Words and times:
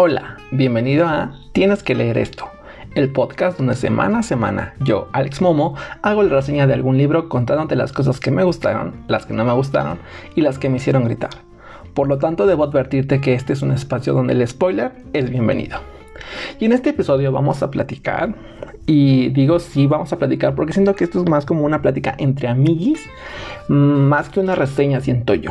Hola, 0.00 0.36
bienvenido 0.52 1.08
a 1.08 1.32
Tienes 1.50 1.82
que 1.82 1.96
leer 1.96 2.18
esto, 2.18 2.44
el 2.94 3.10
podcast 3.10 3.58
donde 3.58 3.74
semana 3.74 4.20
a 4.20 4.22
semana 4.22 4.74
yo, 4.78 5.08
Alex 5.12 5.42
Momo, 5.42 5.74
hago 6.02 6.22
la 6.22 6.36
reseña 6.36 6.68
de 6.68 6.74
algún 6.74 6.96
libro 6.96 7.28
contándote 7.28 7.74
las 7.74 7.92
cosas 7.92 8.20
que 8.20 8.30
me 8.30 8.44
gustaron, 8.44 8.94
las 9.08 9.26
que 9.26 9.34
no 9.34 9.44
me 9.44 9.52
gustaron 9.54 9.98
y 10.36 10.42
las 10.42 10.60
que 10.60 10.68
me 10.68 10.76
hicieron 10.76 11.04
gritar. 11.04 11.30
Por 11.94 12.06
lo 12.06 12.18
tanto, 12.18 12.46
debo 12.46 12.62
advertirte 12.62 13.20
que 13.20 13.34
este 13.34 13.54
es 13.54 13.62
un 13.62 13.72
espacio 13.72 14.12
donde 14.12 14.34
el 14.34 14.46
spoiler 14.46 14.92
es 15.14 15.30
bienvenido. 15.30 15.80
Y 16.60 16.66
en 16.66 16.74
este 16.74 16.90
episodio 16.90 17.32
vamos 17.32 17.64
a 17.64 17.70
platicar, 17.72 18.36
y 18.86 19.30
digo 19.30 19.58
sí, 19.58 19.88
vamos 19.88 20.12
a 20.12 20.18
platicar 20.18 20.54
porque 20.54 20.74
siento 20.74 20.94
que 20.94 21.02
esto 21.02 21.18
es 21.24 21.28
más 21.28 21.44
como 21.44 21.64
una 21.64 21.82
plática 21.82 22.14
entre 22.18 22.46
amiguis, 22.46 23.04
más 23.66 24.28
que 24.28 24.38
una 24.38 24.54
reseña 24.54 25.00
siento 25.00 25.34
yo. 25.34 25.50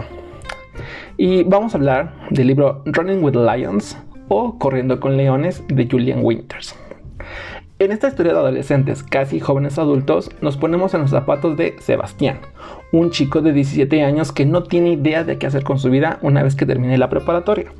Y 1.17 1.43
vamos 1.43 1.73
a 1.73 1.79
hablar 1.79 2.13
del 2.29 2.47
libro 2.47 2.81
Running 2.85 3.21
with 3.21 3.35
Lions 3.35 3.97
o 4.27 4.57
Corriendo 4.57 4.99
con 4.99 5.17
Leones 5.17 5.63
de 5.67 5.87
Julian 5.89 6.19
Winters. 6.23 6.75
En 7.79 7.91
esta 7.91 8.07
historia 8.07 8.33
de 8.33 8.39
adolescentes, 8.39 9.03
casi 9.03 9.39
jóvenes 9.39 9.77
adultos, 9.77 10.31
nos 10.41 10.57
ponemos 10.57 10.95
en 10.95 11.01
los 11.01 11.11
zapatos 11.11 11.57
de 11.57 11.75
Sebastián, 11.79 12.39
un 12.91 13.11
chico 13.11 13.41
de 13.41 13.53
17 13.53 14.03
años 14.03 14.31
que 14.31 14.47
no 14.47 14.63
tiene 14.63 14.93
idea 14.93 15.23
de 15.23 15.37
qué 15.37 15.45
hacer 15.45 15.63
con 15.63 15.77
su 15.77 15.91
vida 15.91 16.17
una 16.23 16.41
vez 16.41 16.55
que 16.55 16.65
termine 16.65 16.97
la 16.97 17.09
preparatoria. 17.09 17.71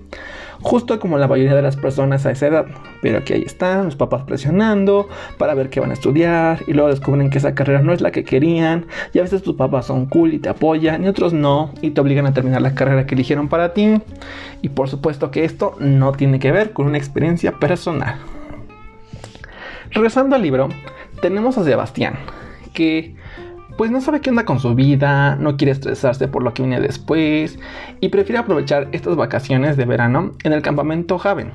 Justo 0.62 1.00
como 1.00 1.18
la 1.18 1.28
mayoría 1.28 1.56
de 1.56 1.62
las 1.62 1.76
personas 1.76 2.26
a 2.26 2.32
esa 2.32 2.48
edad. 2.48 2.66
Pero 3.02 3.20
aquí 3.20 3.34
ahí 3.34 3.44
están 3.44 3.86
los 3.86 3.96
papás 3.96 4.24
presionando 4.24 5.08
para 5.38 5.54
ver 5.54 5.70
qué 5.70 5.80
van 5.80 5.92
a 5.92 5.94
estudiar 5.94 6.64
y 6.68 6.74
luego 6.74 6.90
descubren 6.90 7.30
que 7.30 7.38
esa 7.38 7.56
carrera 7.56 7.82
no 7.82 7.94
es 7.94 8.02
la 8.02 8.12
que 8.12 8.24
querían 8.24 8.88
y 9.14 9.20
a 9.20 9.24
veces 9.24 9.44
tus 9.44 9.56
papás 9.56 9.86
son 9.86 10.08
cool 10.08 10.34
y 10.34 10.40
te 10.40 10.50
apoyan 10.50 11.04
y 11.04 11.08
otros 11.08 11.34
no 11.34 11.72
y 11.82 11.92
te 11.92 12.02
obligan 12.02 12.26
a 12.26 12.34
terminar 12.34 12.62
la 12.62 12.76
carrera 12.76 13.06
que 13.06 13.16
eligieron 13.16 13.48
para 13.48 13.74
ti. 13.74 14.02
Y 14.62 14.70
por 14.70 14.90
supuesto 14.90 15.32
que 15.32 15.46
esto 15.46 15.76
no 15.80 16.12
tiene 16.14 16.40
que 16.40 16.52
ver 16.52 16.74
con 16.74 16.88
una 16.88 16.98
experiencia 16.98 17.54
personal. 17.54 18.18
Regresando 19.92 20.36
al 20.36 20.42
libro, 20.42 20.70
tenemos 21.22 21.58
a 21.58 21.64
Sebastián, 21.64 22.16
que 22.74 23.16
pues 23.78 23.92
no 23.92 24.02
sabe 24.02 24.22
qué 24.22 24.32
onda 24.32 24.46
con 24.46 24.60
su 24.60 24.74
vida, 24.76 25.36
no 25.36 25.56
quiere 25.56 25.72
estresarse 25.72 26.28
por 26.28 26.44
lo 26.44 26.54
que 26.54 26.64
viene 26.64 26.82
después 26.82 27.60
y 28.02 28.10
prefiere 28.10 28.40
aprovechar 28.40 28.88
estas 28.92 29.16
vacaciones 29.16 29.78
de 29.78 29.86
verano 29.86 30.32
en 30.44 30.54
el 30.54 30.62
campamento 30.62 31.20
Haven, 31.24 31.52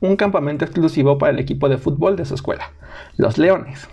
un 0.00 0.16
campamento 0.16 0.64
exclusivo 0.64 1.18
para 1.18 1.32
el 1.32 1.38
equipo 1.38 1.68
de 1.68 1.78
fútbol 1.78 2.16
de 2.16 2.24
su 2.24 2.34
escuela, 2.34 2.70
los 3.16 3.36
Leones. 3.36 3.88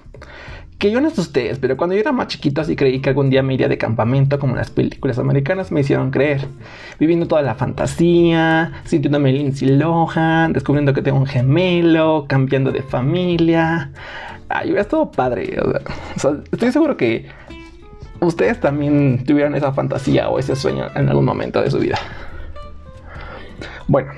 Que 0.78 0.92
yo 0.92 1.00
no 1.00 1.10
sé 1.10 1.22
ustedes, 1.22 1.60
pero 1.60 1.78
cuando 1.78 1.96
yo 1.96 2.02
era 2.02 2.12
más 2.12 2.28
chiquito 2.28 2.60
así 2.60 2.76
creí 2.76 3.00
que 3.00 3.10
algún 3.10 3.30
día 3.30 3.42
me 3.42 3.54
iría 3.54 3.70
de 3.70 3.78
campamento 3.78 4.38
como 4.38 4.56
las 4.56 4.70
películas 4.70 5.18
americanas 5.18 5.72
me 5.72 5.80
hicieron 5.80 6.12
creer. 6.12 6.46
Viviendo 7.00 7.26
toda 7.28 7.42
la 7.42 7.56
fantasía, 7.56 8.74
sintiéndome 8.84 9.32
Lindsay 9.32 9.70
Lohan, 9.70 10.52
descubriendo 10.52 10.94
que 10.94 11.02
tengo 11.02 11.20
un 11.20 11.26
gemelo, 11.26 12.26
cambiando 12.28 12.72
de 12.72 12.82
familia. 12.82 13.92
Ay, 14.50 14.68
hubiera 14.68 14.82
estado 14.82 15.10
padre. 15.10 15.58
estoy 16.52 16.72
seguro 16.72 16.98
que 16.98 17.28
ustedes 18.26 18.60
también 18.60 19.24
tuvieron 19.26 19.56
esa 19.56 19.74
fantasía 19.74 20.30
o 20.30 20.40
ese 20.40 20.56
sueño 20.56 20.88
en 20.96 21.10
algún 21.10 21.26
momento 21.26 21.62
de 21.62 21.72
su 21.72 21.80
vida. 21.80 21.98
Bueno, 23.88 24.12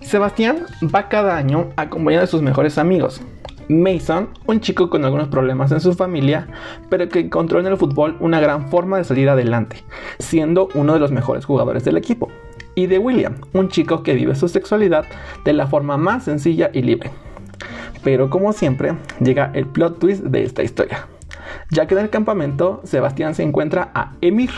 Sebastián 0.00 0.66
va 0.94 1.08
cada 1.08 1.36
año 1.36 1.70
acompañado 1.76 2.22
de 2.22 2.26
sus 2.26 2.42
mejores 2.42 2.78
amigos. 2.78 3.20
Mason, 3.68 4.30
un 4.46 4.60
chico 4.60 4.90
con 4.90 5.04
algunos 5.04 5.28
problemas 5.28 5.70
en 5.70 5.80
su 5.80 5.94
familia, 5.94 6.48
pero 6.88 7.08
que 7.08 7.20
encontró 7.20 7.60
en 7.60 7.66
el 7.66 7.76
fútbol 7.76 8.16
una 8.18 8.40
gran 8.40 8.68
forma 8.68 8.98
de 8.98 9.04
salir 9.04 9.28
adelante, 9.28 9.84
siendo 10.18 10.68
uno 10.74 10.94
de 10.94 10.98
los 10.98 11.12
mejores 11.12 11.44
jugadores 11.44 11.84
del 11.84 11.96
equipo. 11.96 12.28
Y 12.74 12.86
de 12.86 12.98
William, 12.98 13.36
un 13.52 13.68
chico 13.68 14.02
que 14.02 14.14
vive 14.14 14.34
su 14.34 14.48
sexualidad 14.48 15.04
de 15.44 15.52
la 15.52 15.68
forma 15.68 15.96
más 15.96 16.24
sencilla 16.24 16.70
y 16.72 16.82
libre. 16.82 17.10
Pero 18.02 18.30
como 18.30 18.52
siempre, 18.52 18.94
llega 19.20 19.52
el 19.54 19.66
plot 19.66 19.98
twist 20.00 20.24
de 20.24 20.42
esta 20.42 20.62
historia 20.62 21.06
ya 21.70 21.86
que 21.86 21.94
en 21.94 22.00
el 22.00 22.10
campamento 22.10 22.80
Sebastián 22.84 23.34
se 23.34 23.42
encuentra 23.42 23.90
a 23.94 24.12
Emir, 24.20 24.50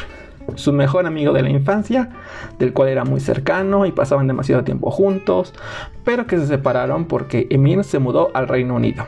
su 0.57 0.73
mejor 0.73 1.07
amigo 1.07 1.33
de 1.33 1.43
la 1.43 1.51
infancia, 1.51 2.11
del 2.59 2.73
cual 2.73 2.89
era 2.89 3.05
muy 3.05 3.21
cercano 3.21 3.87
y 3.87 3.93
pasaban 3.93 4.27
demasiado 4.27 4.65
tiempo 4.65 4.91
juntos, 4.91 5.55
pero 6.05 6.27
que 6.27 6.39
se 6.39 6.47
separaron 6.47 7.07
porque 7.07 7.47
Emir 7.51 7.85
se 7.85 7.99
mudó 7.99 8.31
al 8.35 8.49
Reino 8.49 8.75
Unido. 8.75 9.05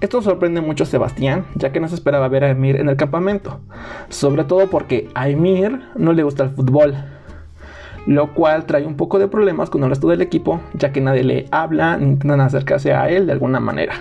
Esto 0.00 0.20
sorprende 0.20 0.60
mucho 0.60 0.84
a 0.84 0.86
Sebastián, 0.86 1.46
ya 1.54 1.70
que 1.70 1.80
no 1.80 1.88
se 1.88 1.94
esperaba 1.94 2.28
ver 2.28 2.44
a 2.44 2.50
Emir 2.50 2.76
en 2.76 2.88
el 2.88 2.96
campamento, 2.96 3.60
sobre 4.08 4.44
todo 4.44 4.68
porque 4.68 5.08
a 5.14 5.28
Emir 5.28 5.80
no 5.94 6.12
le 6.12 6.24
gusta 6.24 6.44
el 6.44 6.50
fútbol, 6.50 6.96
lo 8.06 8.34
cual 8.34 8.66
trae 8.66 8.84
un 8.84 8.96
poco 8.96 9.18
de 9.20 9.28
problemas 9.28 9.70
con 9.70 9.84
el 9.84 9.90
resto 9.90 10.08
del 10.08 10.22
equipo, 10.22 10.60
ya 10.74 10.92
que 10.92 11.00
nadie 11.00 11.22
le 11.22 11.46
habla 11.52 11.96
ni 11.96 12.06
intentan 12.06 12.40
acercarse 12.40 12.92
a 12.92 13.08
él 13.08 13.26
de 13.26 13.32
alguna 13.32 13.60
manera. 13.60 13.94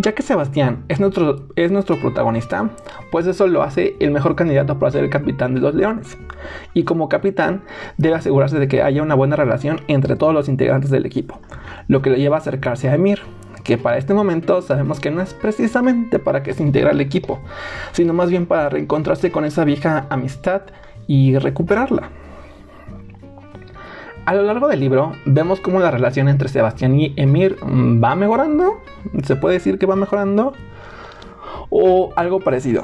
Ya 0.00 0.12
que 0.12 0.22
Sebastián 0.22 0.84
es 0.86 1.00
nuestro, 1.00 1.48
es 1.56 1.72
nuestro 1.72 1.98
protagonista, 1.98 2.70
pues 3.10 3.26
eso 3.26 3.48
lo 3.48 3.64
hace 3.64 3.96
el 3.98 4.12
mejor 4.12 4.36
candidato 4.36 4.78
para 4.78 4.92
ser 4.92 5.02
el 5.02 5.10
capitán 5.10 5.56
de 5.56 5.60
los 5.60 5.74
Leones. 5.74 6.16
Y 6.72 6.84
como 6.84 7.08
capitán 7.08 7.64
debe 7.96 8.14
asegurarse 8.14 8.60
de 8.60 8.68
que 8.68 8.80
haya 8.80 9.02
una 9.02 9.16
buena 9.16 9.34
relación 9.34 9.80
entre 9.88 10.14
todos 10.14 10.32
los 10.32 10.48
integrantes 10.48 10.90
del 10.90 11.04
equipo, 11.04 11.40
lo 11.88 12.00
que 12.00 12.10
le 12.10 12.18
lleva 12.20 12.36
a 12.36 12.38
acercarse 12.38 12.88
a 12.88 12.94
Emir, 12.94 13.22
que 13.64 13.76
para 13.76 13.98
este 13.98 14.14
momento 14.14 14.62
sabemos 14.62 15.00
que 15.00 15.10
no 15.10 15.20
es 15.20 15.34
precisamente 15.34 16.20
para 16.20 16.44
que 16.44 16.54
se 16.54 16.62
integre 16.62 16.90
al 16.90 17.00
equipo, 17.00 17.40
sino 17.90 18.14
más 18.14 18.30
bien 18.30 18.46
para 18.46 18.68
reencontrarse 18.68 19.32
con 19.32 19.44
esa 19.44 19.64
vieja 19.64 20.06
amistad 20.10 20.62
y 21.08 21.36
recuperarla. 21.38 22.08
A 24.28 24.34
lo 24.34 24.42
largo 24.42 24.68
del 24.68 24.80
libro 24.80 25.12
vemos 25.24 25.58
cómo 25.58 25.80
la 25.80 25.90
relación 25.90 26.28
entre 26.28 26.50
Sebastián 26.50 26.94
y 27.00 27.14
Emir 27.16 27.56
va 27.64 28.14
mejorando, 28.14 28.82
se 29.24 29.36
puede 29.36 29.54
decir 29.54 29.78
que 29.78 29.86
va 29.86 29.96
mejorando, 29.96 30.52
o 31.70 32.12
algo 32.14 32.38
parecido, 32.38 32.82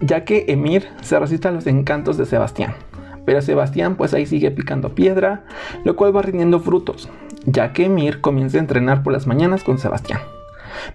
ya 0.00 0.24
que 0.24 0.44
Emir 0.46 0.86
se 1.00 1.18
resiste 1.18 1.48
a 1.48 1.50
los 1.50 1.66
encantos 1.66 2.16
de 2.18 2.24
Sebastián, 2.24 2.76
pero 3.24 3.42
Sebastián 3.42 3.96
pues 3.96 4.14
ahí 4.14 4.26
sigue 4.26 4.52
picando 4.52 4.94
piedra, 4.94 5.42
lo 5.82 5.96
cual 5.96 6.16
va 6.16 6.22
rindiendo 6.22 6.60
frutos, 6.60 7.08
ya 7.46 7.72
que 7.72 7.86
Emir 7.86 8.20
comienza 8.20 8.58
a 8.58 8.60
entrenar 8.60 9.02
por 9.02 9.12
las 9.12 9.26
mañanas 9.26 9.64
con 9.64 9.78
Sebastián. 9.78 10.20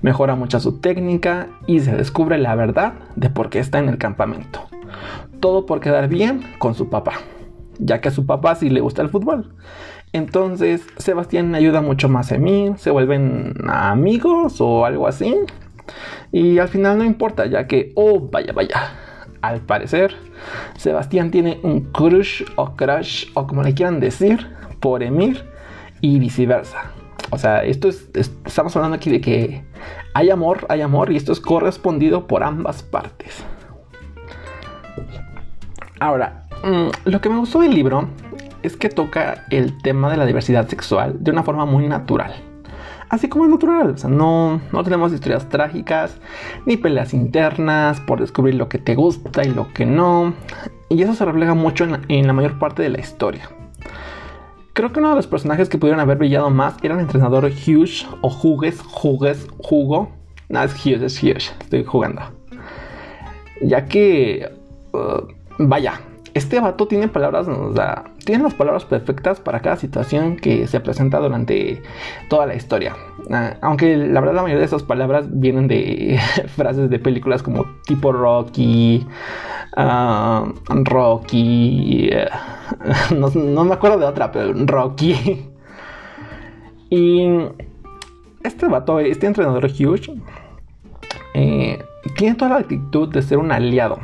Mejora 0.01 0.35
mucho 0.35 0.61
su 0.61 0.79
técnica 0.79 1.49
y 1.67 1.81
se 1.81 1.93
descubre 1.93 2.37
la 2.37 2.55
verdad 2.55 2.93
de 3.17 3.29
por 3.29 3.49
qué 3.49 3.59
está 3.59 3.79
en 3.79 3.89
el 3.89 3.97
campamento. 3.97 4.61
Todo 5.41 5.65
por 5.65 5.81
quedar 5.81 6.07
bien 6.07 6.43
con 6.59 6.75
su 6.75 6.89
papá 6.89 7.15
ya 7.81 7.99
que 7.99 8.09
a 8.09 8.11
su 8.11 8.25
papá 8.25 8.55
sí 8.55 8.69
le 8.69 8.79
gusta 8.79 9.01
el 9.01 9.09
fútbol. 9.09 9.53
Entonces 10.13 10.85
Sebastián 10.97 11.55
ayuda 11.55 11.81
mucho 11.81 12.09
más 12.09 12.31
a 12.31 12.37
mí, 12.37 12.73
se 12.77 12.91
vuelven 12.91 13.53
amigos 13.67 14.59
o 14.59 14.85
algo 14.85 15.07
así. 15.07 15.35
Y 16.31 16.59
al 16.59 16.69
final 16.69 16.97
no 16.97 17.03
importa, 17.03 17.45
ya 17.45 17.67
que, 17.67 17.91
oh, 17.95 18.19
vaya, 18.19 18.53
vaya. 18.53 18.93
Al 19.41 19.61
parecer, 19.61 20.15
Sebastián 20.77 21.31
tiene 21.31 21.59
un 21.63 21.91
crush 21.91 22.43
o 22.55 22.75
crush 22.75 23.25
o 23.33 23.47
como 23.47 23.63
le 23.63 23.73
quieran 23.73 23.99
decir 23.99 24.47
por 24.79 25.01
Emir 25.01 25.43
y 25.99 26.19
viceversa. 26.19 26.91
O 27.31 27.37
sea, 27.37 27.63
esto 27.63 27.87
es, 27.87 28.09
estamos 28.13 28.75
hablando 28.75 28.97
aquí 28.97 29.09
de 29.09 29.21
que 29.21 29.63
hay 30.13 30.29
amor, 30.29 30.65
hay 30.69 30.81
amor 30.81 31.11
y 31.11 31.15
esto 31.15 31.31
es 31.31 31.39
correspondido 31.39 32.27
por 32.27 32.43
ambas 32.43 32.83
partes. 32.83 33.43
Ahora, 35.99 36.47
lo 37.05 37.21
que 37.21 37.29
me 37.29 37.37
gustó 37.37 37.61
del 37.61 37.73
libro 37.73 38.07
es 38.63 38.75
que 38.75 38.89
toca 38.89 39.45
el 39.49 39.81
tema 39.81 40.11
de 40.11 40.17
la 40.17 40.25
diversidad 40.25 40.67
sexual 40.67 41.15
de 41.19 41.31
una 41.31 41.43
forma 41.43 41.65
muy 41.65 41.87
natural. 41.87 42.33
Así 43.09 43.27
como 43.27 43.43
es 43.43 43.51
natural, 43.51 43.95
no, 44.07 44.61
no 44.71 44.83
tenemos 44.85 45.11
historias 45.11 45.49
trágicas 45.49 46.17
ni 46.65 46.77
peleas 46.77 47.13
internas 47.13 47.99
por 47.99 48.21
descubrir 48.21 48.55
lo 48.55 48.69
que 48.69 48.77
te 48.77 48.95
gusta 48.95 49.43
y 49.43 49.49
lo 49.49 49.73
que 49.73 49.85
no. 49.85 50.33
Y 50.87 51.01
eso 51.01 51.13
se 51.13 51.25
refleja 51.25 51.53
mucho 51.53 51.85
en 52.07 52.27
la, 52.27 52.33
mayor 52.33 52.57
parte 52.57 52.83
de 52.83 52.89
la 52.89 53.01
historia. 53.01 53.49
Creo 54.71 54.93
que 54.93 54.99
uno 54.99 55.09
de 55.09 55.15
los 55.17 55.27
personajes 55.27 55.67
que 55.67 55.77
pudieron 55.77 55.99
haber 55.99 56.19
brillado 56.19 56.49
más 56.49 56.75
era 56.81 56.93
el 56.93 57.01
entrenador 57.01 57.43
Hughes 57.45 58.07
o 58.21 58.29
Hughes, 58.29 58.81
Hughes, 58.81 59.45
Hugo. 59.69 60.09
No, 60.47 60.63
es 60.63 60.73
Hughes, 60.73 61.01
es 61.01 61.21
Hughes, 61.21 61.53
estoy 61.59 61.83
jugando. 61.83 62.21
Ya 63.61 63.85
que, 63.87 64.49
uh, 64.93 65.27
vaya, 65.59 65.99
este 66.51 66.59
vato 66.59 66.85
tiene 66.85 67.07
palabras, 67.07 67.47
o 67.47 67.73
sea, 67.73 68.03
tiene 68.25 68.43
las 68.43 68.53
palabras 68.53 68.83
perfectas 68.83 69.39
para 69.39 69.61
cada 69.61 69.77
situación 69.77 70.35
que 70.35 70.67
se 70.67 70.81
presenta 70.81 71.17
durante 71.19 71.81
toda 72.27 72.45
la 72.45 72.55
historia. 72.55 72.93
Ah, 73.31 73.53
aunque 73.61 73.95
la 73.95 74.19
verdad 74.19 74.35
la 74.35 74.41
mayoría 74.41 74.59
de 74.59 74.65
esas 74.65 74.83
palabras 74.83 75.27
vienen 75.31 75.69
de 75.69 76.19
frases 76.57 76.89
de 76.89 76.99
películas 76.99 77.41
como 77.41 77.65
tipo 77.85 78.11
Rocky, 78.11 79.07
ah, 79.77 80.51
Rocky, 80.67 82.09
eh, 82.11 82.27
no, 83.15 83.63
me 83.63 83.73
acuerdo 83.73 83.97
de 83.99 84.05
otra, 84.07 84.29
pero 84.33 84.51
Rocky. 84.53 85.47
y 86.89 87.29
este 88.43 88.67
vato, 88.67 88.99
este 88.99 89.25
entrenador 89.25 89.67
huge, 89.67 90.13
eh, 91.33 91.81
tiene 92.17 92.35
toda 92.35 92.51
la 92.51 92.57
actitud 92.57 93.07
de 93.07 93.21
ser 93.21 93.37
un 93.37 93.53
aliado. 93.53 93.99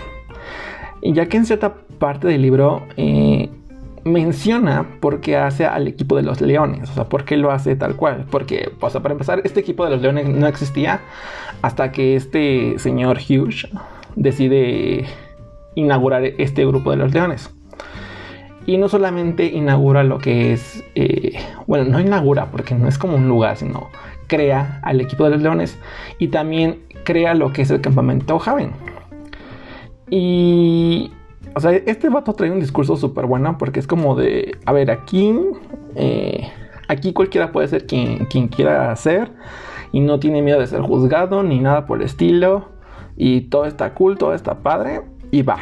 Y 1.02 1.12
ya 1.12 1.28
que 1.28 1.36
en 1.36 1.46
cierta 1.46 1.74
parte 1.98 2.28
del 2.28 2.42
libro 2.42 2.84
eh, 2.98 3.50
menciona 4.04 4.88
por 5.00 5.22
qué 5.22 5.38
hace 5.38 5.66
al 5.66 5.88
equipo 5.88 6.16
de 6.16 6.24
los 6.24 6.42
leones, 6.42 6.90
o 6.90 6.94
sea, 6.94 7.10
por 7.10 7.26
qué 7.26 7.38
lo 7.38 7.52
hace 7.52 7.76
tal 7.76 7.96
cual. 7.96 8.26
Porque, 8.30 8.72
para 8.80 9.12
empezar, 9.12 9.42
este 9.44 9.60
equipo 9.60 9.84
de 9.84 9.92
los 9.92 10.02
leones 10.02 10.28
no 10.28 10.48
existía 10.48 11.02
hasta 11.62 11.92
que 11.92 12.16
este 12.16 12.80
señor 12.80 13.18
Hughes 13.18 13.68
decide 14.16 15.06
inaugurar 15.76 16.24
este 16.24 16.66
grupo 16.66 16.92
de 16.92 16.98
los 16.98 17.14
leones. 17.14 17.52
Y 18.66 18.78
no 18.78 18.90
solamente 18.90 19.46
inaugura 19.46 20.04
lo 20.04 20.18
que 20.18 20.52
es, 20.52 20.84
eh, 20.96 21.40
bueno, 21.68 21.86
no 21.86 22.02
inaugura 22.02 22.48
porque 22.52 22.76
no 22.76 22.90
es 22.90 22.98
como 22.98 23.16
un 23.16 23.28
lugar, 23.28 23.56
sino 23.56 23.90
crea 24.28 24.82
al 24.84 25.00
equipo 25.00 25.24
de 25.24 25.30
los 25.32 25.42
leones 25.42 25.80
y 26.20 26.28
también 26.28 26.82
crea 27.06 27.34
lo 27.34 27.54
que 27.54 27.62
es 27.62 27.72
el 27.72 27.80
campamento 27.80 28.38
Javen. 28.40 28.72
Y 30.10 31.12
o 31.56 31.60
sea, 31.60 31.72
este 31.72 32.10
vato 32.10 32.34
trae 32.34 32.52
un 32.52 32.60
discurso 32.60 32.96
súper 32.96 33.26
bueno 33.26 33.58
porque 33.58 33.80
es 33.80 33.88
como 33.88 34.16
de, 34.16 34.58
a 34.66 34.74
ver, 34.74 34.92
aquí, 34.92 35.34
eh, 35.96 36.50
aquí 36.88 37.14
cualquiera 37.14 37.52
puede 37.52 37.68
ser 37.68 37.86
quien, 37.86 38.26
quien 38.26 38.48
quiera 38.48 38.96
ser 38.96 39.32
y 39.92 40.00
no 40.00 40.20
tiene 40.20 40.42
miedo 40.42 40.60
de 40.60 40.68
ser 40.68 40.82
juzgado 40.82 41.44
ni 41.44 41.60
nada 41.60 41.86
por 41.86 42.00
el 42.00 42.06
estilo 42.06 42.70
y 43.16 43.42
todo 43.42 43.66
está 43.66 43.94
cool, 43.94 44.18
todo 44.18 44.34
está 44.34 44.60
padre 44.60 45.02
y 45.32 45.42
va. 45.42 45.58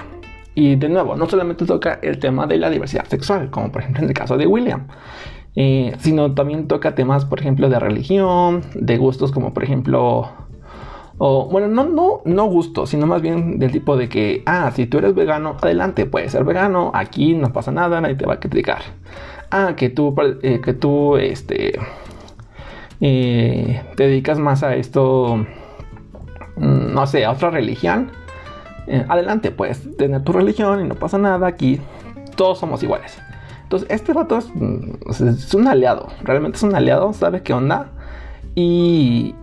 Y 0.54 0.76
de 0.76 0.90
nuevo, 0.90 1.16
no 1.16 1.28
solamente 1.28 1.66
toca 1.66 2.00
el 2.02 2.20
tema 2.20 2.48
de 2.48 2.58
la 2.58 2.70
diversidad 2.70 3.06
sexual, 3.06 3.50
como 3.50 3.72
por 3.72 3.82
ejemplo 3.82 4.04
en 4.04 4.10
el 4.10 4.14
caso 4.14 4.38
de 4.38 4.48
William, 4.48 4.88
eh, 5.56 5.96
sino 6.00 6.34
también 6.34 6.68
toca 6.68 6.96
temas, 6.96 7.26
por 7.26 7.40
ejemplo, 7.40 7.70
de 7.70 7.80
religión, 7.80 8.62
de 8.74 8.98
gustos 8.98 9.32
como 9.32 9.54
por 9.54 9.64
ejemplo 9.64 10.30
o 11.18 11.48
bueno, 11.48 11.68
no, 11.68 11.86
no, 11.86 12.22
no 12.26 12.46
gusto, 12.46 12.86
sino 12.86 13.08
más 13.08 13.22
bien 13.22 13.58
del 13.58 13.72
tipo 13.72 13.96
de 13.96 14.10
que, 14.10 14.44
ah, 14.46 14.72
si 14.76 14.86
tú 14.86 14.98
eres 14.98 15.16
vegano, 15.16 15.56
adelante, 15.62 16.06
puedes 16.06 16.32
ser 16.34 16.44
vegano, 16.44 16.92
aquí 16.94 17.34
no 17.34 17.54
pasa 17.54 17.72
nada, 17.72 18.02
nadie 18.02 18.16
te 18.16 18.26
va 18.26 18.34
a 18.34 18.40
criticar. 18.40 18.82
Ah, 19.50 19.76
que 19.78 19.90
tú, 19.90 20.14
eh, 20.44 20.60
que 20.62 20.74
tú, 20.74 21.16
este, 21.16 21.80
eh, 23.00 23.82
te 23.96 24.08
dedicas 24.08 24.40
más 24.40 24.64
a 24.64 24.76
esto, 24.76 25.38
mm, 26.58 26.94
no 26.94 27.08
sé, 27.08 27.24
a 27.24 27.32
otra 27.32 27.50
religión. 27.50 28.12
Eh, 28.88 29.06
adelante, 29.08 29.52
puedes 29.52 29.96
tener 29.98 30.22
tu 30.24 30.34
religión 30.34 30.82
y 30.82 30.88
no 30.88 30.96
pasa 30.96 31.18
nada, 31.18 31.48
aquí 31.48 31.80
todos 32.36 32.60
somos 32.60 32.84
iguales. 32.84 33.18
Entonces, 33.64 33.90
este 33.90 34.12
vato 34.12 34.38
es, 34.38 34.50
mm, 34.54 34.96
es 35.10 35.54
un 35.54 35.68
aliado, 35.68 36.08
realmente 36.24 36.58
es 36.58 36.64
un 36.64 36.76
aliado, 36.76 37.14
sabe 37.14 37.42
qué 37.42 37.54
onda. 37.54 37.92
Y, 38.54 39.34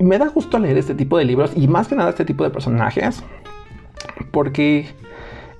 me 0.00 0.18
da 0.18 0.28
gusto 0.28 0.58
leer 0.58 0.78
este 0.78 0.94
tipo 0.94 1.18
de 1.18 1.24
libros 1.24 1.52
y 1.54 1.68
más 1.68 1.88
que 1.88 1.94
nada 1.94 2.10
este 2.10 2.24
tipo 2.24 2.44
de 2.44 2.50
personajes. 2.50 3.22
Porque 4.32 4.88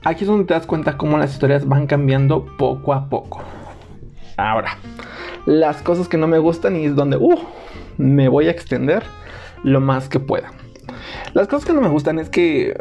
aquí 0.03 0.25
es 0.25 0.29
donde 0.29 0.47
te 0.47 0.55
das 0.55 0.67
cuenta 0.67 0.97
cómo 0.97 1.19
las 1.19 1.33
historias 1.33 1.67
van 1.67 1.87
cambiando 1.87 2.47
poco 2.57 2.95
a 2.95 3.09
poco. 3.09 3.43
Ahora, 4.37 4.79
las 5.47 5.83
cosas 5.83 6.09
que 6.09 6.17
no 6.17 6.27
me 6.27 6.39
gustan 6.39 6.77
y 6.77 6.87
es 6.87 6.97
donde 6.97 7.17
uh, 7.19 7.39
me 7.99 8.29
voy 8.29 8.49
a 8.49 8.51
extender 8.51 9.03
lo 9.63 9.81
más 9.81 10.09
que 10.09 10.21
pueda. 10.21 10.53
Las 11.35 11.47
cosas 11.47 11.67
que 11.67 11.75
no 11.75 11.83
me 11.83 11.89
gustan 11.89 12.19
es 12.19 12.31
que 12.31 12.75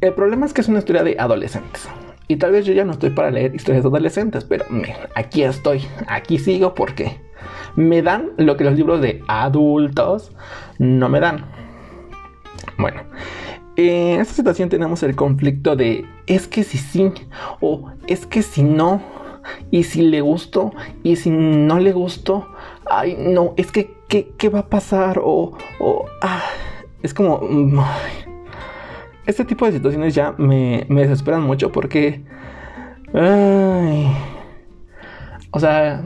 el 0.00 0.12
problema 0.12 0.46
es 0.46 0.52
que 0.52 0.60
es 0.60 0.68
una 0.68 0.78
historia 0.78 1.02
de 1.02 1.16
adolescentes. 1.18 1.88
Y 2.30 2.36
tal 2.36 2.52
vez 2.52 2.64
yo 2.64 2.72
ya 2.72 2.84
no 2.84 2.92
estoy 2.92 3.10
para 3.10 3.32
leer 3.32 3.56
historias 3.56 3.84
adolescentes, 3.84 4.44
pero 4.44 4.64
aquí 5.16 5.42
estoy, 5.42 5.82
aquí 6.06 6.38
sigo 6.38 6.76
porque 6.76 7.18
me 7.74 8.02
dan 8.02 8.30
lo 8.36 8.56
que 8.56 8.62
los 8.62 8.76
libros 8.76 9.00
de 9.00 9.20
adultos 9.26 10.30
no 10.78 11.08
me 11.08 11.18
dan. 11.18 11.44
Bueno, 12.78 13.02
en 13.74 14.20
esta 14.20 14.32
situación 14.32 14.68
tenemos 14.68 15.02
el 15.02 15.16
conflicto 15.16 15.74
de 15.74 16.06
es 16.28 16.46
que 16.46 16.62
si 16.62 16.78
sí 16.78 17.10
o 17.58 17.90
es 18.06 18.26
que 18.26 18.42
si 18.42 18.62
no 18.62 19.02
y 19.72 19.82
si 19.82 20.02
le 20.02 20.20
gustó 20.20 20.70
y 21.02 21.16
si 21.16 21.30
no 21.30 21.80
le 21.80 21.90
gustó, 21.90 22.46
ay 22.88 23.16
no, 23.18 23.54
es 23.56 23.72
que 23.72 23.96
qué, 24.06 24.48
va 24.48 24.60
a 24.60 24.68
pasar 24.68 25.20
o, 25.20 25.58
ah, 26.22 26.44
es 27.02 27.12
como... 27.12 27.40
este 29.30 29.44
tipo 29.44 29.66
de 29.66 29.72
situaciones 29.72 30.14
ya 30.14 30.34
me, 30.38 30.84
me 30.88 31.02
desesperan 31.02 31.42
mucho 31.42 31.72
porque... 31.72 32.22
o 35.52 35.58
sea, 35.58 36.02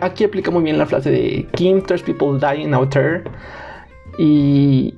aquí 0.00 0.24
aplica 0.24 0.50
muy 0.50 0.62
bien 0.62 0.78
la 0.78 0.86
frase 0.86 1.10
de 1.10 1.46
Kim, 1.52 1.82
there's 1.82 2.02
people 2.02 2.38
dying 2.38 2.74
out 2.74 2.90
there. 2.90 3.24
Y. 4.18 4.94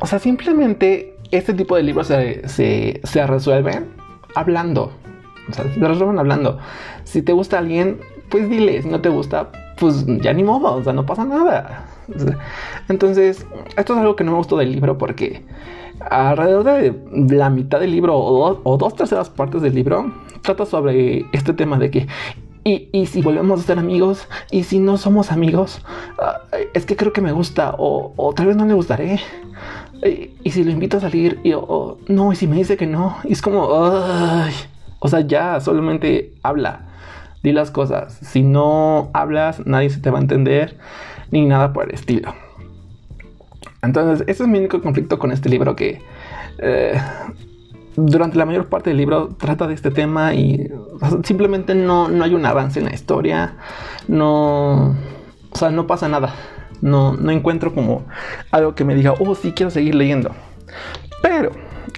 O 0.00 0.06
sea, 0.06 0.18
simplemente 0.18 1.14
este 1.30 1.54
tipo 1.54 1.76
de 1.76 1.82
libros 1.82 2.08
se, 2.08 2.46
se, 2.48 3.26
resuelven 3.26 3.88
hablando. 4.34 4.92
O 5.48 5.52
sea, 5.52 5.64
se 5.72 5.80
resuelven 5.80 6.18
hablando. 6.18 6.58
Si 7.04 7.22
te 7.22 7.32
gusta 7.32 7.58
alguien, 7.58 8.00
pues 8.28 8.48
dile. 8.48 8.82
Si 8.82 8.88
no 8.88 9.00
te 9.00 9.08
gusta, 9.08 9.50
pues 9.78 10.04
ya 10.06 10.32
ni 10.32 10.42
modo. 10.42 10.74
O 10.74 10.84
sea, 10.84 10.92
no 10.92 11.06
pasa 11.06 11.24
nada. 11.24 11.86
Entonces, 12.88 13.46
esto 13.76 13.92
es 13.92 13.98
algo 13.98 14.16
que 14.16 14.24
no 14.24 14.32
me 14.32 14.38
gustó 14.38 14.56
del 14.56 14.72
libro 14.72 14.98
porque 14.98 15.44
alrededor 16.10 16.64
de 16.64 17.36
la 17.36 17.50
mitad 17.50 17.80
del 17.80 17.90
libro 17.92 18.16
o, 18.16 18.60
o, 18.62 18.76
dos 18.76 18.94
terceras 18.94 19.30
partes 19.30 19.62
del 19.62 19.74
libro 19.74 20.12
trata 20.42 20.66
sobre 20.66 21.26
este 21.32 21.54
tema 21.54 21.78
de 21.78 21.90
que 21.90 22.06
y, 22.66 23.06
si 23.06 23.22
volvemos 23.22 23.60
a 23.60 23.62
ser 23.62 23.78
amigos, 23.78 24.26
y 24.50 24.64
si 24.64 24.80
no 24.80 24.98
somos 24.98 25.30
amigos, 25.30 25.82
ah, 26.18 26.40
es 26.74 26.84
que 26.84 26.96
creo 26.96 27.12
que 27.12 27.20
me 27.20 27.30
gusta, 27.30 27.76
o, 27.78 28.32
tal 28.34 28.46
vez 28.46 28.56
no 28.56 28.66
le 28.66 28.74
gustaré. 28.74 29.20
Y, 30.42 30.50
si 30.50 30.64
lo 30.64 30.72
invito 30.72 30.96
a 30.96 31.00
salir, 31.00 31.38
y 31.44 31.52
o, 31.52 31.98
no, 32.08 32.32
y 32.32 32.36
si 32.36 32.48
me 32.48 32.56
dice 32.56 32.76
que 32.76 32.88
no, 32.88 33.18
y 33.22 33.34
es 33.34 33.40
como, 33.40 33.68
o 33.68 35.08
sea, 35.08 35.20
ya 35.20 35.60
solamente 35.60 36.34
habla, 36.42 36.85
di 37.46 37.52
las 37.52 37.70
cosas. 37.70 38.18
Si 38.22 38.42
no 38.42 39.10
hablas, 39.14 39.64
nadie 39.66 39.88
se 39.88 40.00
te 40.00 40.10
va 40.10 40.18
a 40.18 40.20
entender, 40.20 40.76
ni 41.30 41.46
nada 41.46 41.72
por 41.72 41.84
el 41.84 41.94
estilo. 41.94 42.34
Entonces, 43.82 44.26
ese 44.26 44.42
es 44.42 44.48
mi 44.48 44.58
único 44.58 44.82
conflicto 44.82 45.18
con 45.18 45.30
este 45.30 45.48
libro 45.48 45.76
que 45.76 46.02
eh, 46.58 47.00
durante 47.94 48.36
la 48.36 48.46
mayor 48.46 48.68
parte 48.68 48.90
del 48.90 48.96
libro 48.96 49.28
trata 49.28 49.68
de 49.68 49.74
este 49.74 49.92
tema 49.92 50.34
y 50.34 50.68
simplemente 51.22 51.76
no, 51.76 52.08
no 52.08 52.24
hay 52.24 52.34
un 52.34 52.44
avance 52.44 52.80
en 52.80 52.86
la 52.86 52.94
historia, 52.94 53.54
no, 54.08 54.96
o 55.50 55.56
sea, 55.56 55.70
no 55.70 55.86
pasa 55.86 56.08
nada, 56.08 56.34
no, 56.80 57.14
no 57.14 57.30
encuentro 57.30 57.72
como 57.72 58.06
algo 58.50 58.74
que 58.74 58.84
me 58.84 58.96
diga, 58.96 59.14
oh, 59.20 59.34
sí 59.36 59.52
quiero 59.52 59.70
seguir 59.70 59.94
leyendo. 59.94 60.32
Pero 61.22 61.52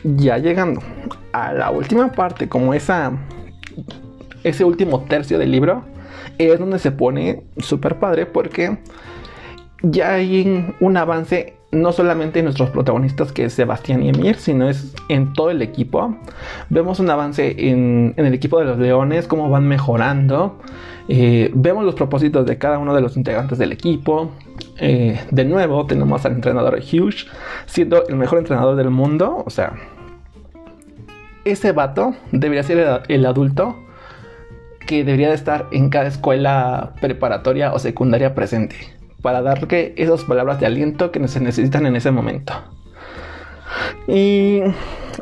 ya 0.05 0.37
llegando 0.37 0.83
a 1.33 1.55
la 1.55 1.71
última 1.71 2.13
parte, 2.13 2.51
como 2.51 2.75
esa, 2.75 3.13
ese 4.45 4.65
último 4.65 5.01
tercio 5.01 5.39
del 5.39 5.53
libro, 5.53 5.85
es 6.39 6.59
donde 6.59 6.79
se 6.79 6.93
pone 6.93 7.43
súper 7.59 7.99
padre 7.99 8.27
porque 8.27 8.79
ya 9.83 10.15
hay 10.15 10.75
un 10.81 10.97
avance 10.97 11.59
no 11.71 11.93
solamente 11.93 12.39
en 12.39 12.47
nuestros 12.47 12.71
protagonistas 12.71 13.33
que 13.33 13.45
es 13.45 13.53
Sebastián 13.53 14.03
y 14.03 14.09
Emir, 14.09 14.37
sino 14.37 14.69
es 14.69 14.95
en 15.09 15.33
todo 15.35 15.51
el 15.51 15.61
equipo. 15.61 16.17
Vemos 16.71 16.99
un 16.99 17.11
avance 17.11 17.55
en, 17.69 18.15
el 18.17 18.33
equipo 18.33 18.59
de 18.59 18.65
los 18.65 18.79
Leones, 18.79 19.27
cómo 19.27 19.51
van 19.51 19.69
mejorando. 19.69 20.59
Eh, 21.09 21.51
vemos 21.55 21.85
los 21.85 21.95
propósitos 21.95 22.47
de 22.47 22.57
cada 22.57 22.79
uno 22.79 22.95
de 22.95 23.03
los 23.03 23.17
integrantes 23.17 23.59
del 23.59 23.73
equipo. 23.73 24.31
Eh, 24.79 25.21
de 25.31 25.45
nuevo 25.45 25.85
tenemos 25.87 26.25
al 26.25 26.33
entrenador 26.33 26.79
Hughes, 26.81 27.27
siendo 27.67 28.07
el 28.07 28.17
mejor 28.17 28.39
entrenador 28.39 28.77
del 28.77 28.91
mundo. 28.91 29.43
O 29.45 29.51
sea, 29.51 29.75
ese 31.45 31.73
vato 31.73 32.15
debería 32.33 32.63
ser 32.63 33.03
el 33.09 33.27
adulto 33.27 33.77
que 34.89 35.05
debería 35.05 35.29
de 35.29 35.35
estar 35.35 35.69
en 35.71 35.91
cada 35.91 36.09
escuela 36.09 36.95
preparatoria 37.01 37.75
o 37.75 37.79
secundaria 37.79 38.35
presente 38.35 38.75
para 39.21 39.43
darle 39.43 39.93
esas 39.97 40.25
palabras 40.25 40.59
de 40.59 40.67
aliento 40.67 41.13
que 41.13 41.29
se 41.29 41.41
necesitan 41.41 41.85
en 41.85 41.95
ese 41.95 42.11
momento. 42.11 42.55
Y 44.09 44.63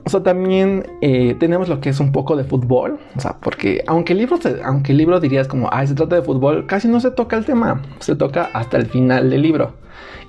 o 0.04 0.08
sea, 0.08 0.22
también 0.22 0.86
eh, 1.00 1.34
tenemos 1.40 1.68
lo 1.68 1.80
que 1.80 1.88
es 1.88 1.98
un 1.98 2.12
poco 2.12 2.36
de 2.36 2.44
fútbol. 2.44 3.00
O 3.16 3.20
sea, 3.20 3.38
porque 3.40 3.82
aunque 3.88 4.12
el 4.12 4.20
libro, 4.20 4.38
aunque 4.64 4.92
el 4.92 4.98
libro 4.98 5.18
dirías 5.18 5.48
como, 5.48 5.68
ay, 5.72 5.88
se 5.88 5.94
trata 5.94 6.14
de 6.14 6.22
fútbol, 6.22 6.66
casi 6.66 6.86
no 6.86 7.00
se 7.00 7.10
toca 7.10 7.36
el 7.36 7.44
tema. 7.44 7.82
Se 7.98 8.14
toca 8.14 8.48
hasta 8.52 8.76
el 8.76 8.86
final 8.86 9.30
del 9.30 9.42
libro. 9.42 9.74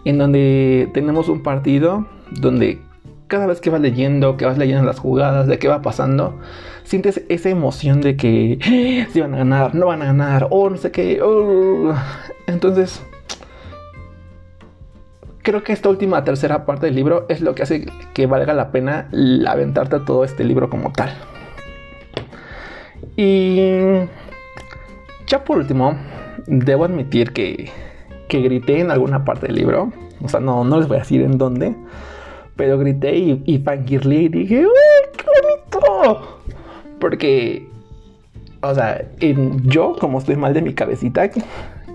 En 0.03 0.17
donde 0.17 0.89
tenemos 0.96 1.29
un 1.29 1.44
partido 1.44 2.08
donde 2.32 2.79
cada 3.27 3.46
vez 3.46 3.62
que 3.62 3.69
vas 3.69 3.81
leyendo, 3.81 4.38
que 4.38 4.46
vas 4.46 4.57
leyendo 4.57 4.84
las 4.84 5.00
jugadas, 5.00 5.48
de 5.48 5.60
qué 5.60 5.67
va 5.67 5.81
pasando, 5.81 6.39
sientes 6.84 7.24
esa 7.29 7.50
emoción 7.50 8.01
de 8.01 8.15
que 8.15 8.60
ah, 9.05 9.10
si 9.12 9.22
van 9.22 9.34
a 9.34 9.38
ganar, 9.38 9.75
no 9.75 9.88
van 9.88 10.01
a 10.01 10.05
ganar, 10.05 10.48
o 10.50 10.69
no 10.69 10.77
sé 10.77 10.91
qué. 10.91 11.22
Oh". 11.22 11.93
Entonces, 12.48 13.01
creo 15.43 15.63
que 15.63 15.74
esta 15.74 15.89
última 15.89 16.24
tercera 16.24 16.65
parte 16.65 16.88
del 16.88 16.96
libro 16.96 17.25
es 17.29 17.41
lo 17.41 17.55
que 17.55 17.63
hace 17.63 17.86
que 18.13 18.25
valga 18.25 18.53
la 18.53 18.72
pena 18.72 19.10
aventarte 19.48 20.00
todo 20.01 20.24
este 20.24 20.43
libro 20.43 20.69
como 20.69 20.91
tal. 20.91 21.13
Y 23.15 24.07
ya 25.25 25.43
por 25.43 25.57
último, 25.57 25.98
debo 26.48 26.86
admitir 26.86 27.34
que, 27.34 27.72
que 28.27 28.41
grité 28.41 28.79
en 28.79 28.91
alguna 28.91 29.25
parte 29.25 29.48
del 29.48 29.55
libro. 29.55 29.91
O 30.24 30.29
sea, 30.29 30.39
no, 30.39 30.63
no 30.63 30.77
les 30.77 30.88
voy 30.88 30.98
a 30.98 31.00
decir 31.01 31.22
en 31.22 31.38
dónde. 31.38 31.75
Pero 32.58 32.78
grité 32.78 33.16
y, 33.16 33.44
y 33.46 33.60
fangirlé 33.60 34.24
y 34.24 34.30
dije, 34.30 34.66
¡Uy, 34.66 34.74
qué 35.16 35.26
bonito! 35.72 36.40
Porque 37.00 37.68
o 38.62 38.74
sea, 38.74 39.06
yo 39.64 39.96
como 40.00 40.20
estoy 40.20 40.36
mal 40.36 40.54
de 40.54 40.62
mi 40.62 40.74
cabecita, 40.74 41.30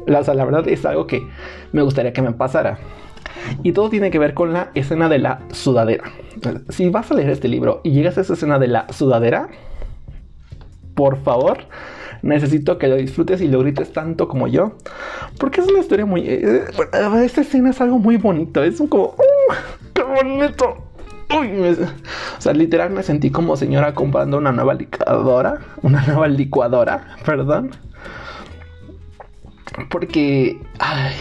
la, 0.07 0.45
verdad 0.45 0.67
es 0.69 0.85
algo 0.85 1.07
que 1.07 1.27
me 1.73 1.83
gustaría 1.83 2.13
que 2.13 2.23
me 2.23 2.33
pasara. 2.33 2.79
Y 3.63 3.73
todo 3.73 3.91
tiene 3.91 4.11
que 4.11 4.19
ver 4.19 4.35
con 4.35 4.53
la 4.53 4.71
escena 4.75 5.09
de 5.09 5.19
la 5.19 5.41
sudadera. 5.53 6.05
Si 6.69 6.89
vas 6.91 7.11
a 7.11 7.15
leer 7.15 7.31
este 7.31 7.49
libro 7.49 7.81
y 7.83 7.91
llegas 7.91 8.19
a 8.19 8.21
esa 8.21 8.35
escena 8.35 8.59
de 8.59 8.69
la 8.69 8.87
sudadera, 8.93 9.49
por 10.95 11.23
favor, 11.23 11.59
necesito 12.23 12.79
que 12.79 12.89
lo 12.89 12.97
disfrutes 12.97 13.41
y 13.41 13.49
lo 13.49 13.61
grites 13.61 13.93
tanto 13.93 14.29
como 14.29 14.47
yo. 14.47 14.77
Porque 15.39 15.61
es 15.61 15.67
una 15.67 15.81
historia 15.81 16.07
muy... 16.07 16.23
Eh, 16.27 16.65
esta 17.25 17.41
escena 17.41 17.71
es 17.71 17.81
algo 17.81 17.99
muy 17.99 18.17
bonito. 18.17 18.63
Es 18.63 18.81
como... 18.89 19.07
¡uh! 19.07 19.53
¡Qué 20.13 20.25
bonito! 20.25 20.89
o 21.31 22.41
sea, 22.41 22.53
literal 22.53 22.91
me 22.91 23.03
sentí 23.03 23.31
como 23.31 23.57
señora 23.57 23.95
comprando 23.95 24.37
una 24.37 24.53
nueva 24.53 24.75
licuadora. 24.75 25.61
Una 25.81 26.05
nueva 26.07 26.29
licuadora, 26.29 27.17
perdón. 27.25 27.71
Porque... 29.89 30.61
Ay, 30.79 31.15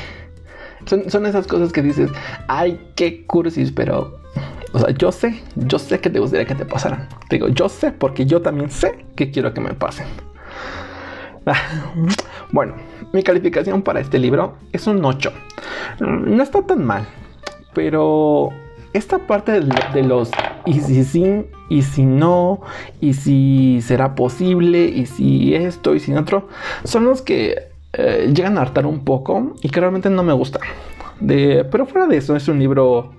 son, 0.85 1.25
esas 1.25 1.47
cosas 1.47 1.71
que 1.71 1.81
dices, 1.81 2.11
ay, 2.49 2.81
qué 2.95 3.25
cursis, 3.25 3.71
pero 3.71 4.19
o 4.73 4.79
sea, 4.79 4.89
yo 4.91 5.11
sé, 5.11 5.41
yo 5.55 5.79
sé 5.79 6.01
que 6.01 6.09
te 6.09 6.19
gustaría 6.19 6.45
que 6.45 6.55
te 6.55 6.65
pasaran. 6.65 7.07
Te 7.29 7.37
digo, 7.37 7.47
yo 7.47 7.69
sé 7.69 7.93
porque 7.93 8.25
yo 8.25 8.41
también 8.41 8.69
sé 8.69 9.05
que 9.15 9.31
quiero 9.31 9.53
que 9.53 9.61
me 9.61 9.73
pasen. 9.73 10.07
Bueno, 12.53 12.75
mi 13.13 13.23
calificación 13.23 13.81
para 13.81 14.01
este 14.01 14.19
libro 14.19 14.57
es 14.73 14.85
un 14.85 15.05
8. 15.05 15.31
No 16.01 16.43
está 16.43 16.63
tan 16.63 16.83
mal, 16.83 17.07
pero 17.73 18.49
esta 18.93 19.19
parte 19.19 19.61
de, 19.61 20.03
los 20.03 20.31
y 20.65 20.79
si 20.79 21.03
sí, 21.03 21.45
y 21.69 21.81
si 21.81 22.05
no, 22.05 22.61
y 22.99 23.13
si 23.13 23.79
será 23.81 24.15
posible, 24.15 24.85
y 24.85 25.05
si 25.05 25.55
esto, 25.55 25.95
y 25.95 25.99
si 25.99 26.13
otro, 26.13 26.47
son 26.83 27.05
los 27.05 27.21
que 27.21 27.69
eh, 27.93 28.31
llegan 28.33 28.57
a 28.57 28.61
hartar 28.61 28.85
un 28.85 29.03
poco 29.03 29.53
y 29.61 29.69
que 29.69 29.79
realmente 29.79 30.09
no 30.09 30.23
me 30.23 30.33
gusta. 30.33 30.59
De, 31.19 31.65
pero 31.69 31.85
fuera 31.85 32.07
de 32.07 32.17
eso, 32.17 32.35
es 32.35 32.47
un 32.47 32.59
libro 32.59 33.11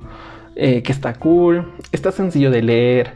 eh, 0.57 0.83
que 0.83 0.93
está 0.93 1.15
cool, 1.15 1.73
está 1.93 2.13
sencillo 2.13 2.51
de 2.51 2.63
leer, 2.63 3.15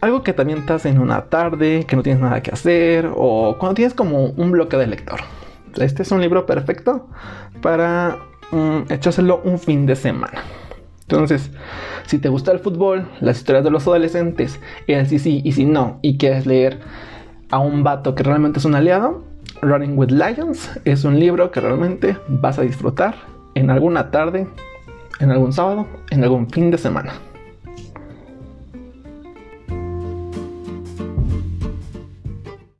algo 0.00 0.24
que 0.24 0.32
también 0.32 0.58
estás 0.58 0.84
en 0.84 0.98
una 0.98 1.26
tarde, 1.26 1.84
que 1.86 1.94
no 1.94 2.02
tienes 2.02 2.20
nada 2.20 2.42
que 2.42 2.50
hacer, 2.50 3.08
o 3.14 3.56
cuando 3.58 3.74
tienes 3.76 3.94
como 3.94 4.24
un 4.24 4.50
bloque 4.50 4.76
de 4.76 4.88
lector. 4.88 5.20
Este 5.76 6.02
es 6.02 6.10
un 6.10 6.20
libro 6.20 6.44
perfecto 6.44 7.08
para 7.62 8.18
um, 8.50 8.84
echárselo 8.90 9.40
un 9.44 9.58
fin 9.58 9.86
de 9.86 9.94
semana. 9.94 10.42
Entonces, 11.12 11.50
si 12.06 12.18
te 12.18 12.30
gusta 12.30 12.52
el 12.52 12.58
fútbol, 12.58 13.06
las 13.20 13.36
historias 13.36 13.64
de 13.64 13.70
los 13.70 13.86
adolescentes, 13.86 14.58
el 14.86 15.06
sí 15.06 15.18
sí 15.18 15.42
y 15.44 15.52
si 15.52 15.66
no, 15.66 15.98
y 16.00 16.16
quieres 16.16 16.46
leer 16.46 16.80
a 17.50 17.58
un 17.58 17.84
vato 17.84 18.14
que 18.14 18.22
realmente 18.22 18.60
es 18.60 18.64
un 18.64 18.74
aliado, 18.74 19.22
Running 19.60 19.98
with 19.98 20.10
Lions 20.10 20.70
es 20.86 21.04
un 21.04 21.20
libro 21.20 21.50
que 21.50 21.60
realmente 21.60 22.16
vas 22.28 22.58
a 22.58 22.62
disfrutar 22.62 23.14
en 23.54 23.68
alguna 23.68 24.10
tarde, 24.10 24.48
en 25.20 25.30
algún 25.30 25.52
sábado, 25.52 25.86
en 26.10 26.24
algún 26.24 26.48
fin 26.48 26.70
de 26.70 26.78
semana. 26.78 27.12